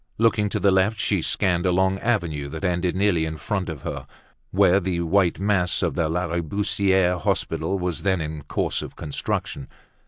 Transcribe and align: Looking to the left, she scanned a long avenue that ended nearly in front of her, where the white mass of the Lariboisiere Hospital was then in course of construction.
Looking 0.17 0.49
to 0.49 0.59
the 0.59 0.71
left, 0.71 0.99
she 0.99 1.21
scanned 1.21 1.67
a 1.67 1.71
long 1.71 1.99
avenue 1.99 2.49
that 2.49 2.63
ended 2.63 2.95
nearly 2.95 3.23
in 3.23 3.37
front 3.37 3.69
of 3.69 3.83
her, 3.83 4.07
where 4.49 4.79
the 4.79 5.01
white 5.01 5.39
mass 5.39 5.83
of 5.83 5.93
the 5.93 6.09
Lariboisiere 6.09 7.19
Hospital 7.19 7.77
was 7.77 8.01
then 8.01 8.19
in 8.19 8.41
course 8.45 8.81
of 8.81 8.95
construction. 8.95 9.67